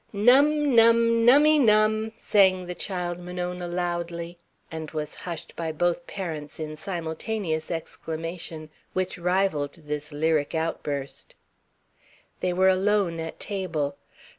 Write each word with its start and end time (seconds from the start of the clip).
"Num, 0.11 0.73
num, 0.75 1.23
nummy 1.27 1.59
num!" 1.59 2.11
sang 2.15 2.65
the 2.65 2.73
child 2.73 3.19
Monona 3.19 3.67
loudly, 3.67 4.39
and 4.71 4.89
was 4.89 5.13
hushed 5.13 5.55
by 5.55 5.71
both 5.71 6.07
parents 6.07 6.59
in 6.59 6.75
simultaneous 6.75 7.69
exclamation 7.69 8.71
which 8.93 9.19
rivalled 9.19 9.73
this 9.73 10.11
lyric 10.11 10.55
outburst. 10.55 11.35
They 12.39 12.51
were 12.51 12.67
alone 12.67 13.19
at 13.19 13.39
table. 13.39 13.95